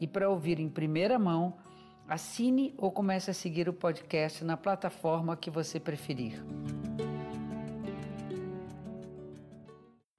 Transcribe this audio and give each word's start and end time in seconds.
e 0.00 0.06
para 0.06 0.28
ouvir 0.30 0.58
em 0.58 0.68
primeira 0.68 1.18
mão, 1.18 1.54
assine 2.08 2.74
ou 2.78 2.90
comece 2.90 3.30
a 3.30 3.34
seguir 3.34 3.68
o 3.68 3.72
podcast 3.72 4.42
na 4.42 4.56
plataforma 4.56 5.36
que 5.36 5.50
você 5.50 5.78
preferir. 5.78 6.42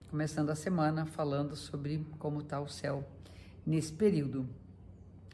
Começando 0.07 0.51
a 0.51 0.55
semana 0.55 1.05
falando 1.05 1.55
sobre 1.55 2.05
como 2.19 2.41
está 2.41 2.59
o 2.59 2.67
céu 2.67 3.03
nesse 3.65 3.91
período. 3.91 4.47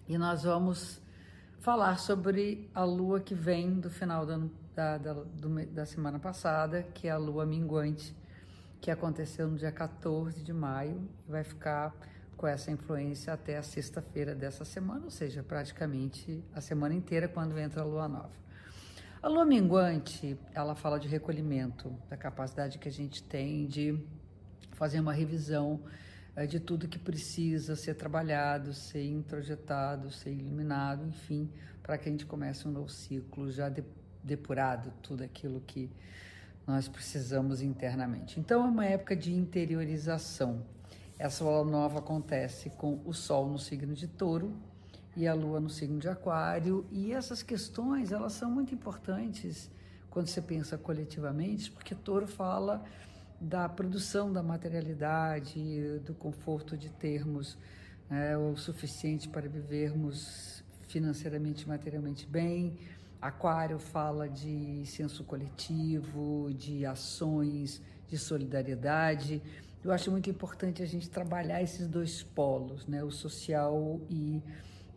E 0.08 0.18
nós 0.18 0.44
vamos 0.44 1.02
falar 1.60 2.00
sobre 2.00 2.70
a 2.74 2.86
lua 2.86 3.20
que 3.20 3.36
vem 3.36 3.80
do 3.80 3.90
final 3.90 4.26
da, 4.26 4.40
da, 4.74 4.98
da, 5.74 5.86
semana 5.86 6.20
passada, 6.20 6.84
que 6.94 7.08
é 7.08 7.12
a 7.12 7.18
lua 7.18 7.46
minguante 7.46 8.16
que 8.80 8.92
aconteceu 8.92 9.48
no 9.48 9.58
dia 9.58 9.72
14 9.72 10.42
de 10.44 10.54
maio 10.54 11.10
e 11.28 11.32
vai 11.32 11.44
ficar 11.44 11.94
com 12.38 12.46
essa 12.48 12.70
influência 12.70 13.34
até 13.34 13.58
a 13.58 13.64
sexta-feira 13.64 14.36
dessa 14.36 14.64
semana, 14.64 15.06
ou 15.06 15.12
seja, 15.12 15.42
praticamente 15.42 16.44
a 16.54 16.62
semana 16.62 16.94
inteira 16.94 17.28
quando 17.28 17.58
entra 17.58 17.82
a 17.82 17.86
lua 17.86 18.08
nova. 18.08 18.32
A 19.22 19.28
lua 19.28 19.44
minguante, 19.44 20.38
ela 20.54 20.76
fala 20.76 21.00
de 21.00 21.08
recolhimento, 21.08 21.94
da 22.08 22.16
capacidade 22.16 22.78
que 22.78 22.88
a 22.88 22.92
gente 22.92 23.24
tem 23.24 23.66
de 23.66 24.00
fazer 24.74 25.00
uma 25.00 25.12
revisão 25.12 25.82
é, 26.36 26.46
de 26.46 26.60
tudo 26.60 26.88
que 26.88 27.00
precisa 27.00 27.76
ser 27.76 27.96
trabalhado, 27.96 28.72
ser 28.72 29.04
introjetado, 29.04 30.12
ser 30.12 30.32
iluminado, 30.32 31.04
enfim, 31.08 31.52
para 31.82 31.98
que 31.98 32.08
a 32.08 32.12
gente 32.12 32.28
comece 32.28 32.68
um 32.68 32.72
novo 32.72 32.90
ciclo 32.90 33.50
já 33.50 33.70
de, 33.70 33.84
depurado 34.24 34.94
tudo 35.02 35.24
aquilo 35.24 35.62
que 35.62 35.90
nós 36.68 36.88
precisamos 36.88 37.62
internamente. 37.62 38.40
Então 38.40 38.64
é 38.64 38.70
uma 38.70 38.86
época 38.86 39.16
de 39.16 39.34
interiorização. 39.34 40.64
Essa 41.20 41.44
lua 41.44 41.64
nova 41.64 42.00
acontece 42.00 42.70
com 42.70 43.02
o 43.04 43.14
Sol 43.14 43.50
no 43.50 43.58
signo 43.58 43.96
de 43.96 44.08
Touro 44.08 44.54
e 45.16 45.28
a 45.28 45.34
Lua 45.34 45.60
no 45.60 45.70
signo 45.70 46.00
de 46.00 46.08
Aquário, 46.08 46.86
e 46.92 47.12
essas 47.12 47.42
questões 47.42 48.12
elas 48.12 48.34
são 48.34 48.52
muito 48.52 48.76
importantes 48.76 49.70
quando 50.12 50.28
você 50.28 50.42
pensa 50.42 50.78
coletivamente, 50.78 51.72
porque 51.72 51.96
Touro 51.96 52.28
fala 52.28 52.84
da 53.42 53.68
produção 53.68 54.32
da 54.32 54.44
materialidade, 54.44 56.00
do 56.06 56.14
conforto 56.14 56.78
de 56.78 56.90
termos 56.90 57.58
é, 58.12 58.38
o 58.38 58.56
suficiente 58.56 59.28
para 59.28 59.50
vivermos 59.50 60.64
financeiramente 60.88 61.64
e 61.64 61.68
materialmente 61.68 62.28
bem 62.28 62.78
Aquário 63.22 63.80
fala 63.80 64.30
de 64.30 64.84
senso 64.86 65.24
coletivo, 65.24 66.54
de 66.54 66.86
ações 66.86 67.82
de 68.08 68.18
solidariedade. 68.18 69.42
Eu 69.84 69.92
acho 69.92 70.12
muito 70.12 70.30
importante 70.30 70.82
a 70.82 70.86
gente 70.86 71.10
trabalhar 71.10 71.62
esses 71.62 71.88
dois 71.88 72.24
polos, 72.24 72.88
né? 72.88 73.04
o 73.04 73.12
social 73.12 74.02
e 74.10 74.42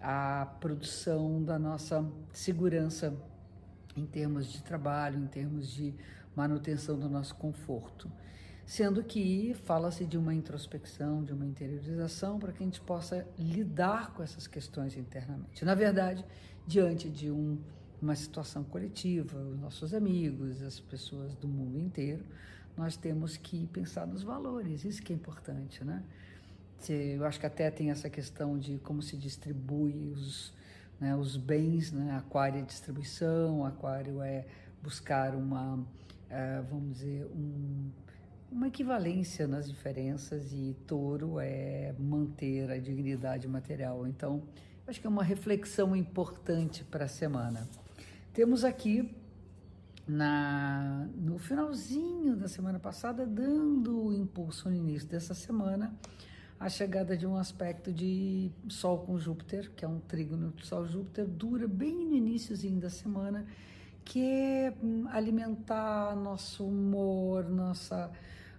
a 0.01 0.47
produção 0.61 1.43
da 1.43 1.59
nossa 1.59 2.05
segurança 2.33 3.15
em 3.97 4.07
termos 4.07 4.51
de 4.51 4.63
trabalho, 4.63 5.19
em 5.19 5.27
termos 5.27 5.71
de 5.71 5.95
manutenção 6.35 6.99
do 6.99 7.09
nosso 7.09 7.35
conforto. 7.35 8.11
Sendo 8.65 9.03
que 9.03 9.55
fala-se 9.65 10.07
de 10.07 10.17
uma 10.17 10.33
introspecção, 10.33 11.25
de 11.25 11.33
uma 11.33 11.45
interiorização, 11.45 12.39
para 12.39 12.53
que 12.53 12.63
a 12.63 12.67
gente 12.67 12.81
possa 12.81 13.27
lidar 13.37 14.15
com 14.15 14.23
essas 14.23 14.47
questões 14.47 14.97
internamente. 14.97 15.65
Na 15.65 15.75
verdade, 15.75 16.25
diante 16.67 17.11
de 17.11 17.31
um 17.31 17.59
uma 18.01 18.15
situação 18.15 18.65
coletiva, 18.65 19.39
os 19.39 19.59
nossos 19.61 19.93
amigos, 19.93 20.63
as 20.63 20.81
pessoas 20.81 21.35
do 21.35 21.47
mundo 21.47 21.79
inteiro, 21.79 22.25
nós 22.77 22.97
temos 22.97 23.37
que 23.37 23.67
pensar 23.69 24.07
nos 24.07 24.23
valores, 24.23 24.85
isso 24.85 25.03
que 25.03 25.13
é 25.13 25.17
importante, 25.17 25.85
né? 25.85 26.03
Eu 26.89 27.27
acho 27.27 27.39
que 27.39 27.45
até 27.45 27.71
tem 27.71 27.91
essa 27.91 28.09
questão 28.09 28.59
de 28.59 28.79
como 28.79 29.03
se 29.03 29.15
distribui 29.17 29.95
os, 30.15 30.53
né, 30.99 31.15
os 31.15 31.37
bens, 31.37 31.93
né? 31.93 32.17
Aquário 32.17 32.61
é 32.61 32.63
distribuição, 32.63 33.67
aquário 33.67 34.23
é 34.23 34.47
buscar 34.83 35.35
uma, 35.35 35.75
uh, 35.75 35.87
vamos 36.71 36.95
dizer, 36.95 37.27
um, 37.27 37.91
uma 38.51 38.69
equivalência 38.69 39.47
nas 39.47 39.69
diferenças 39.69 40.53
e 40.53 40.75
touro 40.87 41.39
é 41.39 41.95
manter 41.99 42.71
a 42.71 42.79
dignidade 42.79 43.47
material. 43.47 44.07
Então, 44.07 44.43
acho 44.87 45.01
que 45.01 45.07
é 45.07 45.11
uma 45.11 45.23
reflexão 45.23 45.95
importante 45.95 46.83
para 46.83 47.05
a 47.05 47.09
semana. 47.09 47.69
Temos 48.33 48.65
aqui 48.65 49.15
na, 50.07 51.09
no 51.17 51.39
finalzinho 51.39 52.37
da 52.37 52.49
semana 52.49 52.79
passada, 52.79 53.27
dando 53.27 54.07
o 54.07 54.13
impulso 54.13 54.69
no 54.69 54.77
início 54.77 55.09
dessa 55.09 55.35
semana, 55.35 55.95
a 56.59 56.69
chegada 56.69 57.17
de 57.17 57.27
um 57.27 57.37
aspecto 57.37 57.93
de 57.93 58.51
Sol 58.69 58.99
com 58.99 59.19
Júpiter, 59.19 59.71
que 59.75 59.85
é 59.85 59.89
um 59.89 59.99
trígono 60.01 60.53
de 60.53 60.67
Sol-Júpiter, 60.67 61.27
dura 61.27 61.67
bem 61.67 62.05
no 62.05 62.15
iníciozinho 62.15 62.79
da 62.79 62.91
semana, 62.91 63.47
que 64.05 64.21
é 64.21 64.75
hum, 64.83 65.07
alimentar 65.09 66.15
nosso 66.17 66.67
humor, 66.67 67.49
nossa 67.49 68.11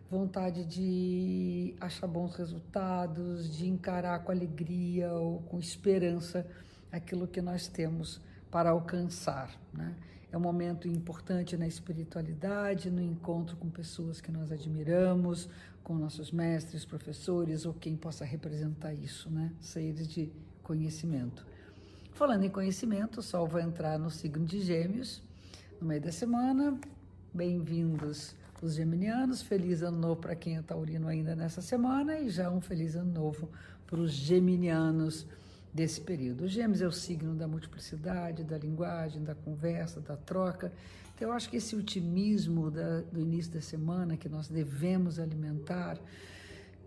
vontade 0.10 0.66
de 0.66 1.76
achar 1.80 2.08
bons 2.08 2.36
resultados, 2.36 3.56
de 3.56 3.70
encarar 3.70 4.24
com 4.24 4.32
alegria 4.32 5.14
ou 5.14 5.42
com 5.44 5.60
esperança 5.60 6.46
aquilo 6.92 7.28
que 7.28 7.42
nós 7.42 7.68
temos 7.68 8.20
para 8.50 8.72
alcançar. 8.72 9.52
Né? 9.74 9.96
É 10.32 10.38
um 10.38 10.40
momento 10.40 10.88
importante 10.88 11.58
na 11.58 11.68
espiritualidade, 11.68 12.90
no 12.90 13.02
encontro 13.02 13.58
com 13.58 13.70
pessoas 13.70 14.22
que 14.22 14.32
nós 14.32 14.52
admiramos, 14.52 15.50
com 15.84 15.96
nossos 15.96 16.32
mestres, 16.32 16.86
professores 16.86 17.66
ou 17.66 17.74
quem 17.74 17.98
possa 17.98 18.24
representar 18.24 18.94
isso, 18.94 19.30
né? 19.30 19.52
seres 19.60 20.08
de 20.08 20.32
conhecimento. 20.64 21.46
Falando 22.14 22.46
em 22.46 22.50
conhecimento, 22.50 23.20
o 23.20 23.24
Sol 23.24 23.46
vai 23.46 23.64
entrar 23.64 24.00
no 24.00 24.10
signo 24.10 24.46
de 24.46 24.62
Gêmeos 24.62 25.22
no 25.82 25.88
meio 25.88 26.02
da 26.02 26.12
semana. 26.12 26.80
Bem-vindos 27.34 28.36
os 28.62 28.76
geminianos, 28.76 29.42
feliz 29.42 29.82
ano 29.82 29.98
novo 29.98 30.22
para 30.22 30.36
quem 30.36 30.56
é 30.56 30.62
taurino 30.62 31.08
ainda 31.08 31.36
nessa 31.36 31.62
semana 31.62 32.20
e 32.20 32.30
já 32.30 32.50
um 32.50 32.62
feliz 32.62 32.96
ano 32.96 33.12
novo 33.12 33.50
para 33.88 34.00
os 34.00 34.12
geminianos 34.12 35.26
desse 35.74 36.02
período. 36.02 36.44
O 36.44 36.48
Gêmeos 36.48 36.82
é 36.82 36.88
o 36.88 36.92
signo 36.92 37.34
da 37.34 37.48
multiplicidade, 37.48 38.44
da 38.44 38.58
linguagem, 38.58 39.24
da 39.24 39.34
conversa, 39.34 40.02
da 40.02 40.18
troca. 40.18 40.72
Então, 41.16 41.30
eu 41.30 41.34
acho 41.34 41.50
que 41.50 41.58
esse 41.58 41.76
otimismo 41.76 42.70
da, 42.70 43.02
do 43.02 43.20
início 43.20 43.54
da 43.54 43.62
semana 43.62 44.18
que 44.18 44.28
nós 44.28 44.48
devemos 44.48 45.20
alimentar, 45.20 45.98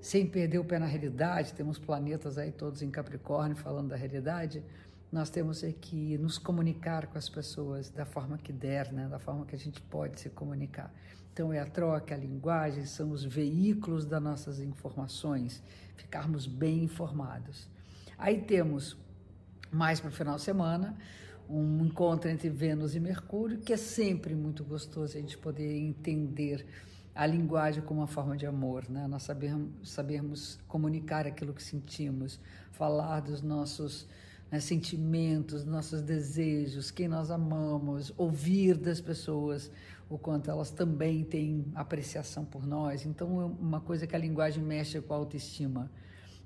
sem 0.01 0.27
perder 0.27 0.59
o 0.59 0.65
pé 0.65 0.79
na 0.79 0.87
realidade, 0.87 1.55
temos 1.55 1.79
planetas 1.79 2.37
aí 2.37 2.53
todos 2.53 2.83
em 2.83 2.91
Capricórnio 2.91 3.57
falando 3.57 3.89
da 3.89 3.97
realidade, 3.97 4.63
nós 5.11 5.31
temos 5.31 5.63
é 5.63 5.71
que 5.71 6.19
nos 6.19 6.39
comunicar 6.39 7.07
com 7.07 7.17
as 7.17 7.29
pessoas 7.29 7.89
da 7.89 8.05
forma 8.05 8.37
que 8.37 8.53
der, 8.53 8.93
né? 8.93 9.07
da 9.09 9.19
forma 9.19 9.47
que 9.47 9.55
a 9.55 9.59
gente 9.59 9.81
pode 9.81 10.21
se 10.21 10.29
comunicar. 10.29 10.93
Então, 11.33 11.53
é 11.53 11.61
a 11.61 11.67
troca, 11.67 12.15
a 12.15 12.19
linguagem, 12.19 12.85
são 12.85 13.11
os 13.13 13.25
veículos 13.25 14.05
das 14.05 14.23
nossas 14.23 14.61
informações, 14.61 15.63
ficarmos 15.97 16.47
bem 16.47 16.85
informados. 16.85 17.69
Aí 18.19 18.41
temos, 18.41 18.97
mais 19.71 20.01
para 20.01 20.09
o 20.09 20.13
final 20.13 20.37
de 20.37 20.43
semana, 20.43 20.97
um 21.49 21.85
encontro 21.85 22.31
entre 22.31 22.49
Vênus 22.49 22.95
e 22.95 23.01
Mercúrio, 23.01 23.59
que 23.59 23.73
é 23.73 23.77
sempre 23.77 24.35
muito 24.35 24.65
gostoso 24.65 25.17
a 25.17 25.21
gente 25.21 25.37
poder 25.37 25.77
entender 25.77 26.67
a 27.15 27.27
linguagem 27.27 27.83
como 27.83 28.01
uma 28.01 28.07
forma 28.07 28.37
de 28.37 28.45
amor, 28.45 28.89
né? 28.89 29.07
Nós 29.07 29.23
sabermos, 29.23 29.89
sabermos 29.89 30.59
comunicar 30.67 31.27
aquilo 31.27 31.53
que 31.53 31.63
sentimos, 31.63 32.41
falar 32.73 33.21
dos 33.21 33.41
nossos 33.41 34.09
né, 34.51 34.59
sentimentos, 34.59 35.65
nossos 35.65 36.03
desejos, 36.03 36.91
quem 36.91 37.07
nós 37.07 37.31
amamos, 37.31 38.13
ouvir 38.17 38.77
das 38.77 39.01
pessoas 39.01 39.71
o 40.09 40.19
quanto 40.19 40.51
elas 40.51 40.71
também 40.71 41.25
têm 41.25 41.65
apreciação 41.75 42.45
por 42.45 42.67
nós. 42.67 43.07
Então, 43.07 43.41
é 43.41 43.45
uma 43.45 43.81
coisa 43.81 44.07
que 44.07 44.15
a 44.15 44.19
linguagem 44.19 44.63
mexe 44.63 45.01
com 45.01 45.15
a 45.15 45.17
autoestima. 45.17 45.91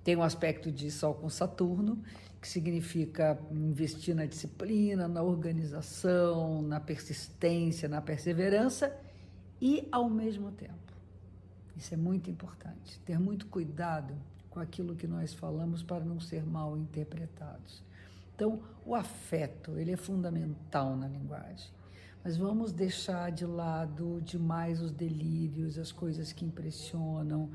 Tem 0.05 0.17
um 0.17 0.23
aspecto 0.23 0.71
de 0.71 0.91
Sol 0.91 1.15
com 1.15 1.29
Saturno, 1.29 2.03
que 2.41 2.49
significa 2.49 3.39
investir 3.51 4.15
na 4.15 4.25
disciplina, 4.25 5.09
na 5.09 5.23
organização, 5.23 6.63
na 6.63 6.81
persistência, 6.81 7.89
na 7.89 8.01
perseverança 8.01 8.97
e 9.61 9.89
ao 9.91 10.09
mesmo 10.09 10.51
tempo. 10.53 10.75
Isso 11.77 11.95
é 11.95 11.97
muito 11.97 12.31
importante, 12.31 12.99
ter 13.05 13.19
muito 13.19 13.47
cuidado 13.47 14.15
com 14.51 14.61
aquilo 14.61 14.97
que 14.97 15.07
nós 15.07 15.33
falamos 15.33 15.83
para 15.83 16.05
não 16.05 16.19
ser 16.21 16.45
mal 16.45 16.77
interpretados. 16.77 17.83
Então, 18.35 18.61
o 18.87 18.95
afeto, 18.95 19.79
ele 19.79 19.93
é 19.93 19.97
fundamental 19.97 20.97
na 20.97 21.09
linguagem. 21.09 21.71
Mas 22.29 22.37
vamos 22.37 22.73
deixar 22.73 23.33
de 23.33 23.47
lado 23.47 24.21
demais 24.21 24.83
os 24.83 24.93
delírios, 24.93 25.79
as 25.79 25.91
coisas 25.91 26.31
que 26.31 26.45
impressionam, 26.45 27.49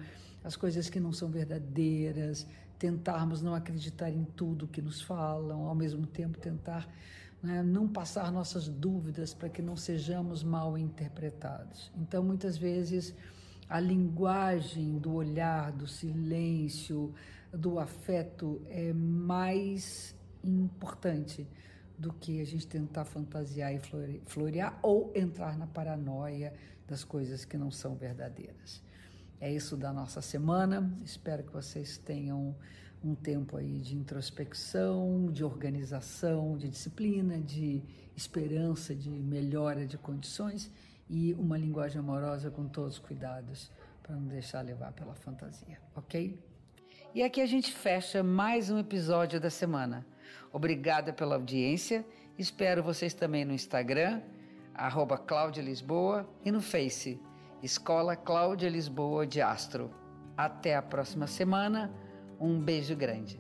as 0.44 0.56
coisas 0.56 0.90
que 0.90 1.00
não 1.00 1.14
são 1.14 1.30
verdadeiras, 1.30 2.48
tentarmos 2.80 3.40
não 3.44 3.54
acreditar 3.54 4.10
em 4.10 4.24
tudo 4.24 4.68
que 4.68 4.82
nos 4.82 5.00
falam, 5.00 5.68
ao 5.68 5.76
mesmo 5.76 6.08
tempo 6.08 6.40
tentar 6.40 6.92
né, 7.44 7.62
não 7.62 7.88
passar 7.88 8.32
nossas 8.32 8.68
dúvidas 8.68 9.32
para 9.32 9.48
que 9.48 9.62
não 9.62 9.78
sejamos 9.78 10.44
mal 10.44 10.76
interpretados. 10.76 11.92
Então, 11.96 12.24
muitas 12.24 12.58
vezes, 12.58 13.14
a 13.70 13.80
linguagem 13.80 14.98
do 14.98 15.14
olhar, 15.14 15.72
do 15.72 15.86
silêncio, 15.86 17.14
do 17.54 17.78
afeto 17.78 18.60
é 18.72 18.92
mais 18.92 20.16
importante 20.44 21.48
do 22.04 22.12
que 22.12 22.42
a 22.42 22.46
gente 22.46 22.68
tentar 22.68 23.06
fantasiar 23.06 23.74
e 23.74 23.80
florear 24.26 24.78
ou 24.82 25.10
entrar 25.16 25.58
na 25.58 25.66
paranoia 25.66 26.54
das 26.86 27.02
coisas 27.06 27.46
que 27.46 27.58
não 27.58 27.72
são 27.72 27.96
verdadeiras. 27.96 28.84
É 29.40 29.50
isso 29.50 29.78
da 29.78 29.94
nossa 29.94 30.22
semana. 30.22 30.94
Espero 31.04 31.44
que 31.44 31.54
vocês 31.54 31.98
tenham 31.98 32.54
um 33.02 33.16
tempo 33.16 33.56
aí 33.56 33.80
de 33.80 33.96
introspecção, 33.96 35.32
de 35.32 35.46
organização, 35.46 36.58
de 36.58 36.68
disciplina, 36.68 37.40
de 37.40 37.82
esperança, 38.16 38.94
de 38.94 39.10
melhora 39.10 39.88
de 39.88 39.98
condições 39.98 40.70
e 41.10 41.34
uma 41.36 41.58
linguagem 41.58 42.00
amorosa 42.00 42.52
com 42.52 42.68
todos 42.68 42.96
os 42.96 43.00
cuidados 43.00 43.72
para 44.02 44.14
não 44.16 44.28
deixar 44.28 44.62
levar 44.62 44.92
pela 44.92 45.16
fantasia, 45.16 45.80
ok? 45.96 46.38
E 47.16 47.24
aqui 47.24 47.40
a 47.40 47.46
gente 47.46 47.72
fecha 47.72 48.22
mais 48.22 48.70
um 48.70 48.78
episódio 48.78 49.40
da 49.40 49.50
semana. 49.50 50.06
Obrigada 50.52 51.12
pela 51.14 51.36
audiência. 51.36 52.06
Espero 52.38 52.84
vocês 52.84 53.14
também 53.14 53.46
no 53.46 53.54
Instagram, 53.54 54.22
arroba 54.74 55.18
Cláudia 55.18 55.62
Lisboa, 55.62 56.28
e 56.44 56.52
no 56.52 56.62
Face, 56.62 57.22
Escola 57.62 58.16
Cláudia 58.16 58.70
Lisboa 58.70 59.26
de 59.28 59.42
Astro. 59.42 59.92
Até 60.36 60.76
a 60.76 60.82
próxima 60.82 61.28
semana. 61.28 61.94
Um 62.40 62.60
beijo 62.60 62.96
grande. 62.96 63.40